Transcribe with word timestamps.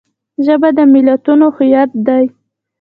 ژبه 0.45 0.69
د 0.77 0.79
ملتونو 0.93 1.45
هویت 1.57 1.91
دی 2.07 2.25